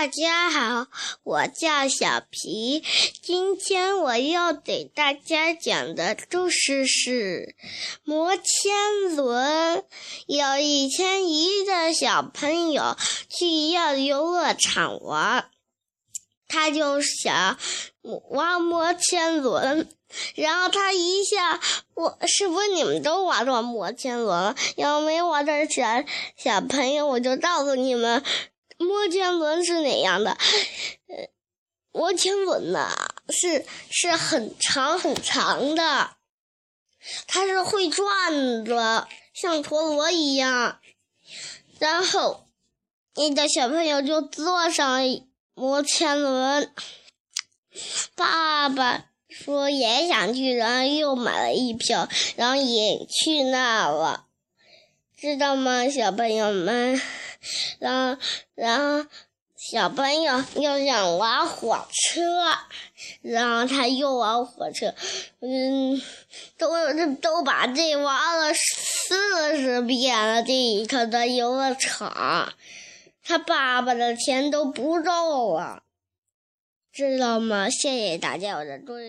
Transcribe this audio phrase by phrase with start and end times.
[0.00, 0.86] 大家好，
[1.24, 2.82] 我叫小皮。
[3.20, 7.54] 今天我要给大家讲的故事是
[8.02, 9.84] 摩天轮。
[10.26, 12.96] 有一天，一个小朋友
[13.28, 15.50] 去要游乐场玩，
[16.48, 17.58] 他就想
[18.30, 19.86] 玩摩天轮。
[20.34, 21.60] 然后他一下，
[21.92, 24.56] 我是不是你们都玩过摩天轮？
[24.76, 25.84] 有没玩的小
[26.38, 28.24] 小朋友，我就告诉你们。
[28.80, 30.30] 摩天轮是哪样的？
[31.06, 31.28] 呃，
[31.92, 32.88] 摩天轮呐，
[33.28, 36.16] 是是很长很长的，
[37.26, 40.80] 它是会转的，像陀螺一样。
[41.78, 42.46] 然后，
[43.16, 45.00] 那个小朋友就坐上
[45.52, 46.72] 摩天轮，
[48.14, 54.26] 爸爸说也想去，然后又买了一票，然后也去那了，
[55.18, 56.98] 知道吗，小朋友们？
[57.78, 58.22] 然后，
[58.54, 59.08] 然后
[59.56, 62.20] 小朋友又想玩火车，
[63.22, 64.94] 然后他又玩火车，
[65.40, 66.00] 嗯，
[66.56, 66.70] 都
[67.16, 70.42] 都把这玩了四十遍了。
[70.42, 72.52] 这一个的游乐场，
[73.22, 75.82] 他爸爸的钱都不够了，
[76.92, 77.68] 知道吗？
[77.68, 79.08] 谢谢大家，我的注意。